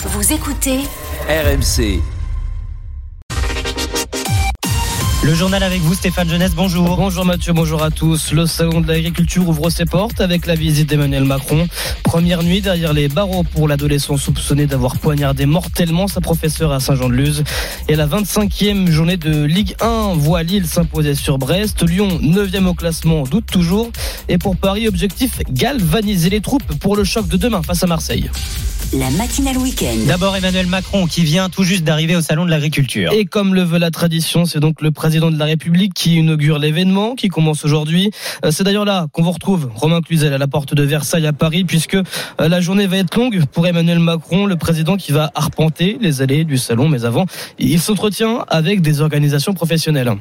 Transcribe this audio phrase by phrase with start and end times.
[0.00, 0.78] Vous écoutez
[1.28, 2.00] RMC.
[5.24, 6.96] Le journal avec vous, Stéphane Jeunesse, bonjour.
[6.96, 8.30] Bonjour Mathieu, bonjour à tous.
[8.30, 11.66] Le salon de l'agriculture ouvre ses portes avec la visite d'Emmanuel Macron.
[12.04, 17.42] Première nuit derrière les barreaux pour l'adolescent soupçonné d'avoir poignardé mortellement sa professeure à Saint-Jean-de-Luz.
[17.88, 21.82] Et la 25e journée de Ligue 1 voit Lille s'imposer sur Brest.
[21.82, 23.90] Lyon, 9e au classement, doute toujours.
[24.28, 28.30] Et pour Paris, objectif galvaniser les troupes pour le choc de demain face à Marseille.
[28.92, 30.06] La matinale week-end.
[30.06, 33.12] D'abord Emmanuel Macron qui vient tout juste d'arriver au salon de l'agriculture.
[33.12, 36.58] Et comme le veut la tradition, c'est donc le président de la République qui inaugure
[36.58, 38.10] l'événement qui commence aujourd'hui.
[38.44, 41.32] Euh, C'est d'ailleurs là qu'on vous retrouve Romain Cluzel à la porte de Versailles à
[41.34, 42.02] Paris puisque euh,
[42.38, 46.44] la journée va être longue pour Emmanuel Macron, le président qui va arpenter les allées
[46.44, 46.88] du salon.
[46.88, 47.26] Mais avant,
[47.58, 50.14] il s'entretient avec des organisations professionnelles.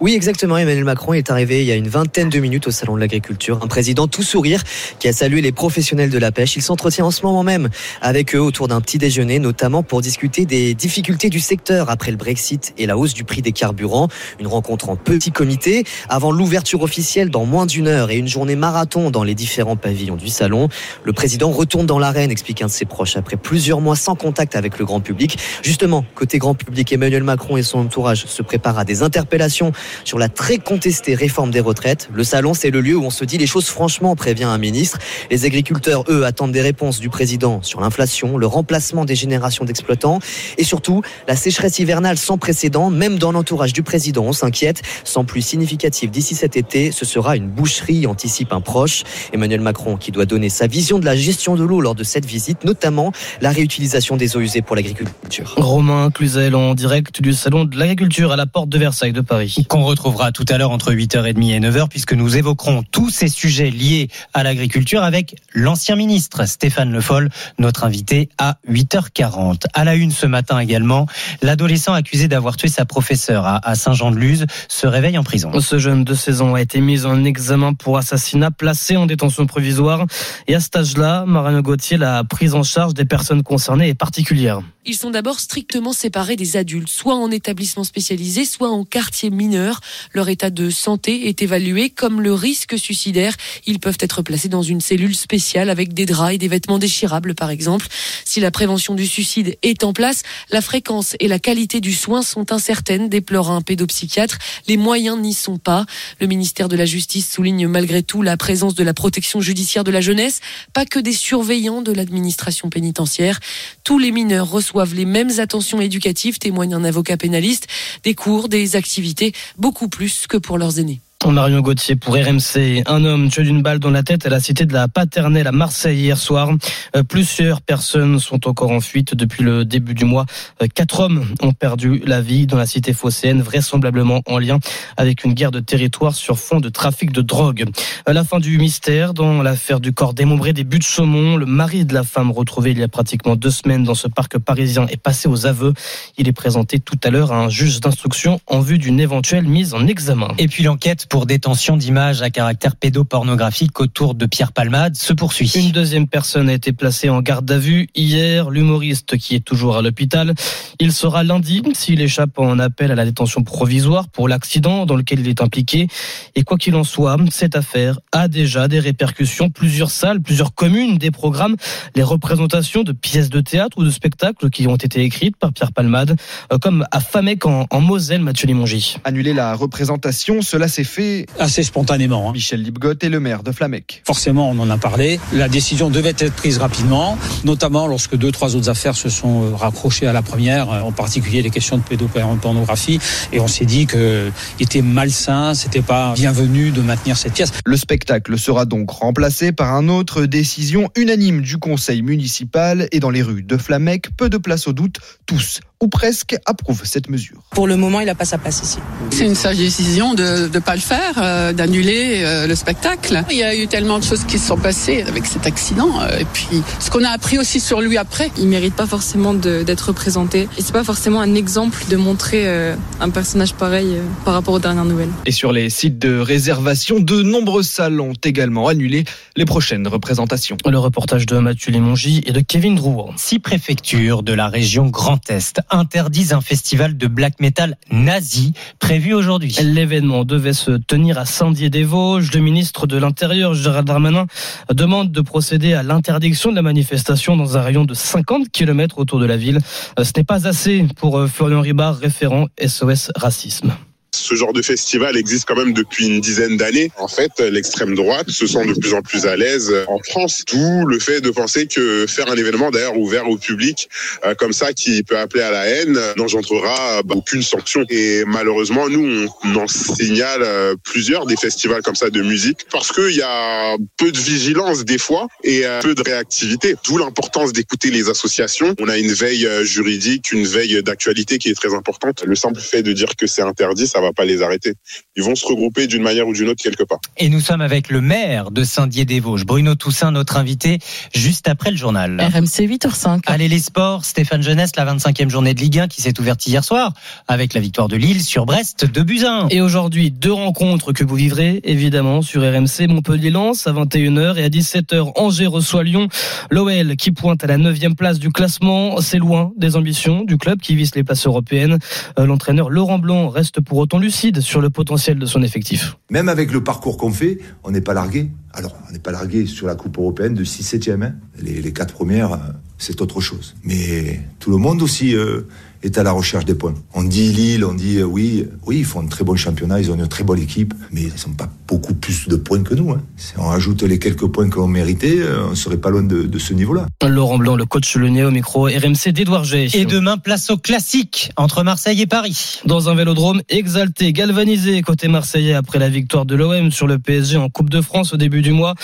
[0.00, 0.56] Oui, exactement.
[0.56, 3.60] Emmanuel Macron est arrivé il y a une vingtaine de minutes au Salon de l'Agriculture.
[3.62, 4.62] Un président tout sourire
[4.98, 6.56] qui a salué les professionnels de la pêche.
[6.56, 7.68] Il s'entretient en ce moment même
[8.00, 12.16] avec eux autour d'un petit déjeuner, notamment pour discuter des difficultés du secteur après le
[12.16, 14.08] Brexit et la hausse du prix des carburants.
[14.38, 18.56] Une rencontre en petit comité avant l'ouverture officielle dans moins d'une heure et une journée
[18.56, 20.70] marathon dans les différents pavillons du salon.
[21.04, 24.56] Le président retourne dans l'arène, explique un de ses proches, après plusieurs mois sans contact
[24.56, 25.36] avec le grand public.
[25.62, 29.72] Justement, côté grand public, Emmanuel Macron et son entourage se préparent à des interpellations
[30.04, 32.08] sur la très contestée réforme des retraites.
[32.12, 34.98] Le salon, c'est le lieu où on se dit les choses franchement, prévient un ministre.
[35.30, 40.18] Les agriculteurs, eux, attendent des réponses du président sur l'inflation, le remplacement des générations d'exploitants
[40.58, 42.90] et surtout la sécheresse hivernale sans précédent.
[42.90, 44.82] Même dans l'entourage du président, on s'inquiète.
[45.04, 49.02] Sans pluie significative d'ici cet été, ce sera une boucherie, anticipe un proche.
[49.32, 52.26] Emmanuel Macron qui doit donner sa vision de la gestion de l'eau lors de cette
[52.26, 55.54] visite, notamment la réutilisation des eaux usées pour l'agriculture.
[55.56, 59.56] Romain Cluzel en direct du salon de l'agriculture à la porte de Versailles de Paris.
[59.80, 63.70] Qu'on retrouvera tout à l'heure entre 8h30 et 9h puisque nous évoquerons tous ces sujets
[63.70, 69.62] liés à l'agriculture avec l'ancien ministre Stéphane Le Foll, notre invité à 8h40.
[69.72, 71.06] À la une ce matin également,
[71.40, 75.50] l'adolescent accusé d'avoir tué sa professeure à, Saint-Jean-de-Luz se réveille en prison.
[75.60, 79.46] Ce jeune de 16 ans a été mis en examen pour assassinat, placé en détention
[79.46, 80.04] provisoire.
[80.46, 84.60] Et à cet âge-là, Mariano Gauthier, la prise en charge des personnes concernées est particulière.
[84.86, 89.69] Ils sont d'abord strictement séparés des adultes, soit en établissement spécialisé, soit en quartier mineur.
[90.12, 93.36] Leur état de santé est évalué comme le risque suicidaire.
[93.66, 97.34] Ils peuvent être placés dans une cellule spéciale avec des draps et des vêtements déchirables,
[97.34, 97.86] par exemple.
[98.24, 102.22] Si la prévention du suicide est en place, la fréquence et la qualité du soin
[102.22, 104.38] sont incertaines, déplore un pédopsychiatre.
[104.66, 105.86] Les moyens n'y sont pas.
[106.20, 109.90] Le ministère de la Justice souligne malgré tout la présence de la protection judiciaire de
[109.90, 110.40] la jeunesse,
[110.72, 113.40] pas que des surveillants de l'administration pénitentiaire.
[113.84, 117.66] Tous les mineurs reçoivent les mêmes attentions éducatives, témoigne un avocat pénaliste,
[118.04, 121.00] des cours, des activités, beaucoup plus que pour leurs aînés.
[121.28, 122.82] Marion Gauthier pour RMC.
[122.86, 125.52] Un homme tué d'une balle dans la tête à la cité de la Paternelle à
[125.52, 126.50] Marseille hier soir.
[126.96, 130.24] Euh, Plusieurs personnes sont encore en fuite depuis le début du mois.
[130.62, 134.58] Euh, Quatre hommes ont perdu la vie dans la cité phocéenne, vraisemblablement en lien
[134.96, 137.66] avec une guerre de territoire sur fond de trafic de drogue.
[138.06, 141.84] La fin du mystère, dans l'affaire du corps démembré des buts de saumon, le mari
[141.84, 144.96] de la femme retrouvé il y a pratiquement deux semaines dans ce parc parisien est
[144.96, 145.74] passé aux aveux.
[146.16, 149.74] Il est présenté tout à l'heure à un juge d'instruction en vue d'une éventuelle mise
[149.74, 150.28] en examen.
[150.38, 155.50] Et puis l'enquête pour détention d'images à caractère pédopornographique autour de Pierre Palmade se poursuit.
[155.56, 159.76] Une deuxième personne a été placée en garde à vue hier, l'humoriste qui est toujours
[159.76, 160.34] à l'hôpital.
[160.78, 165.18] Il sera lundi s'il échappe en appel à la détention provisoire pour l'accident dans lequel
[165.18, 165.88] il est impliqué.
[166.36, 169.50] Et quoi qu'il en soit, cette affaire a déjà des répercussions.
[169.50, 171.56] Plusieurs salles, plusieurs communes, des programmes,
[171.96, 175.72] les représentations de pièces de théâtre ou de spectacles qui ont été écrites par Pierre
[175.72, 176.14] Palmade,
[176.52, 178.96] euh, comme à Famec en, en Moselle, Mathieu Limongi.
[179.02, 180.99] Annuler la représentation, cela s'est fait.
[181.38, 182.28] Assez spontanément.
[182.28, 182.32] hein.
[182.32, 184.02] Michel Lipgott est le maire de Flamec.
[184.06, 185.18] Forcément, on en a parlé.
[185.32, 189.54] La décision devait être prise rapidement, notamment lorsque deux, trois autres affaires se sont euh,
[189.54, 192.98] raccrochées à la première, euh, en particulier les questions de pédopornographie.
[193.32, 197.52] Et on s'est dit que il était malsain, c'était pas bienvenu de maintenir cette pièce.
[197.64, 203.10] Le spectacle sera donc remplacé par un autre décision unanime du conseil municipal et dans
[203.10, 207.38] les rues de Flamec, peu de place au doute, tous ou presque approuvent cette mesure.
[207.50, 208.78] Pour le moment, il n'a pas sa place ici.
[209.10, 213.22] C'est une sage décision de ne pas le faire, euh, d'annuler euh, le spectacle.
[213.30, 215.88] Il y a eu tellement de choses qui se sont passées avec cet accident.
[216.02, 218.30] euh, et puis, ce qu'on a appris aussi sur lui après.
[218.38, 220.48] Il mérite pas forcément de- d'être représenté.
[220.58, 224.54] Et c'est pas forcément un exemple de montrer euh, un personnage pareil euh, par rapport
[224.54, 225.08] aux dernières nouvelles.
[225.26, 229.04] Et sur les sites de réservation, de nombreuses salles ont également annulé
[229.36, 230.56] les prochaines représentations.
[230.68, 233.14] Le reportage de Mathieu Limongi et de Kevin Drouan.
[233.16, 239.14] Six préfectures de la région Grand Est interdisent un festival de black metal nazi prévu
[239.14, 239.56] aujourd'hui.
[239.62, 242.32] L'événement devait se tenir à Saint-Dié-des-Vosges.
[242.32, 244.26] Le ministre de l'Intérieur, Gérald Darmanin,
[244.72, 249.18] demande de procéder à l'interdiction de la manifestation dans un rayon de 50 km autour
[249.18, 249.60] de la ville.
[250.02, 253.72] Ce n'est pas assez pour euh, Florian Ribard, référent SOS Racisme.
[254.12, 256.90] Ce genre de festival existe quand même depuis une dizaine d'années.
[256.98, 260.42] En fait, l'extrême droite se sent de plus en plus à l'aise en France.
[260.46, 263.88] Tout le fait de penser que faire un événement d'ailleurs ouvert au public
[264.24, 267.84] euh, comme ça qui peut appeler à la haine n'engendrera bah, aucune sanction.
[267.88, 272.92] Et malheureusement, nous, on en signale euh, plusieurs des festivals comme ça de musique parce
[272.92, 276.74] qu'il y a peu de vigilance des fois et euh, peu de réactivité.
[276.84, 278.74] D'où l'importance d'écouter les associations.
[278.80, 282.22] On a une veille juridique, une veille d'actualité qui est très importante.
[282.24, 284.74] Le simple fait de dire que c'est interdit, ça va pas les arrêter.
[285.16, 287.00] Ils vont se regrouper d'une manière ou d'une autre quelque part.
[287.16, 290.78] Et nous sommes avec le maire de Saint-Dié-des-Vosges, Bruno Toussaint, notre invité,
[291.14, 292.20] juste après le journal.
[292.20, 293.22] RMC 8h05.
[293.26, 296.64] Allez les sports, Stéphane Jeunesse, la 25e journée de Ligue 1 qui s'est ouverte hier
[296.64, 296.92] soir
[297.28, 299.48] avec la victoire de Lille sur Brest de Buzyn.
[299.50, 304.48] Et aujourd'hui, deux rencontres que vous vivrez évidemment sur RMC Montpellier-Lens à 21h et à
[304.48, 306.08] 17h Angers reçoit Lyon.
[306.50, 310.60] L'OL qui pointe à la 9e place du classement, c'est loin des ambitions du club
[310.60, 311.78] qui vise les places européennes.
[312.18, 315.96] Euh, l'entraîneur Laurent Blanc reste pour autant lucide sur le potentiel de son effectif.
[316.10, 318.30] Même avec le parcours qu'on fait, on n'est pas largué.
[318.52, 321.02] Alors, on n'est pas largué sur la Coupe européenne de 6-7e.
[321.02, 321.14] Hein.
[321.40, 322.38] Les, les, quatre premières, euh,
[322.78, 323.54] c'est autre chose.
[323.64, 325.42] Mais tout le monde aussi euh,
[325.82, 326.74] est à la recherche des points.
[326.94, 329.90] On dit Lille, on dit euh, oui, oui, ils font un très bon championnat, ils
[329.90, 332.90] ont une très bonne équipe, mais ils sont pas beaucoup plus de points que nous.
[332.90, 333.00] Hein.
[333.16, 336.52] Si on rajoute les quelques points qu'on méritait, on serait pas loin de, de ce
[336.52, 336.86] niveau-là.
[337.06, 339.68] Laurent Blanc, le coach le au micro RMC d'Edouard G.
[339.74, 342.60] Et demain, place au classique entre Marseille et Paris.
[342.66, 347.36] Dans un vélodrome exalté, galvanisé côté marseillais après la victoire de l'OM sur le PSG
[347.36, 348.74] en Coupe de France au début du mois.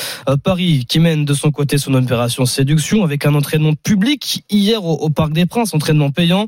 [0.43, 4.95] Paris qui mène de son côté son opération séduction avec un entraînement public hier au,
[4.95, 6.47] au Parc des Princes, entraînement payant.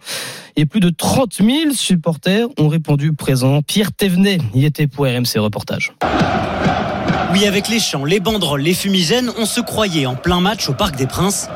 [0.61, 3.63] Et plus de 30 000 supporters ont répondu présent.
[3.63, 5.93] Pierre Thévenet y était pour RMC Reportage.
[7.33, 10.73] Oui, avec les chants, les banderoles, les fumigènes, on se croyait en plein match au
[10.75, 11.49] Parc des Princes.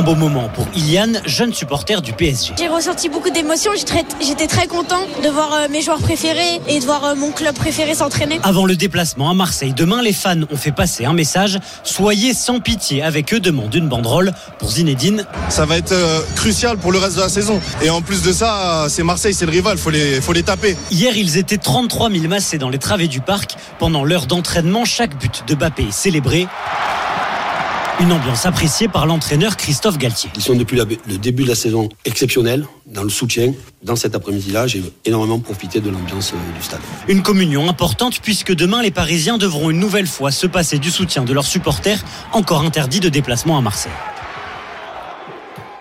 [0.00, 2.54] Un beau moment pour Iliane, jeune supporter du PSG.
[2.58, 3.72] J'ai ressenti beaucoup d'émotions,
[4.18, 7.54] j'étais très content de voir euh, mes joueurs préférés et de voir euh, mon club
[7.54, 8.40] préféré s'entraîner.
[8.42, 12.60] Avant le déplacement à Marseille, demain les fans ont fait passer un message, soyez sans
[12.60, 15.26] pitié avec eux, demande une banderole pour Zinedine.
[15.50, 17.60] Ça va être euh, crucial pour le reste de la saison.
[17.82, 20.78] Et en plus de ça, c'est Marseille, c'est le rival, faut les, faut les taper.
[20.90, 23.56] Hier, ils étaient 33 000 massés dans les travées du parc.
[23.78, 26.48] Pendant l'heure d'entraînement, chaque but de Bappé est célébré.
[28.00, 30.30] Une ambiance appréciée par l'entraîneur Christophe Galtier.
[30.34, 33.52] Ils sont depuis la, le début de la saison exceptionnels dans le soutien.
[33.82, 36.80] Dans cet après-midi-là, j'ai énormément profité de l'ambiance du stade.
[37.08, 41.24] Une communion importante puisque demain, les Parisiens devront une nouvelle fois se passer du soutien
[41.24, 42.02] de leurs supporters,
[42.32, 43.92] encore interdits de déplacement à Marseille.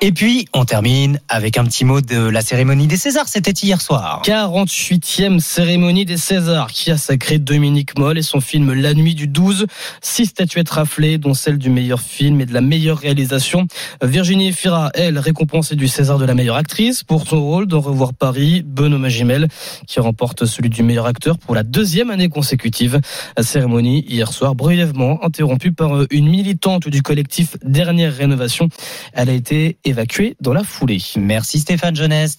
[0.01, 3.27] Et puis, on termine avec un petit mot de la cérémonie des Césars.
[3.27, 4.21] C'était hier soir.
[4.23, 9.27] 48e cérémonie des Césars qui a sacré Dominique Moll et son film La nuit du
[9.27, 9.67] 12.
[10.01, 13.67] Six statuettes raflées, dont celle du meilleur film et de la meilleure réalisation.
[14.01, 18.13] Virginie Fira, elle, récompensée du César de la meilleure actrice pour son rôle dans Revoir
[18.13, 18.63] Paris.
[18.65, 19.49] Benoît Magimel,
[19.85, 23.01] qui remporte celui du meilleur acteur pour la deuxième année consécutive.
[23.35, 28.69] La cérémonie, hier soir, brièvement interrompue par une militante du collectif Dernière Rénovation.
[29.11, 31.01] Elle a été évacuée dans la foulée.
[31.17, 32.37] Merci Stéphane Jeunesse.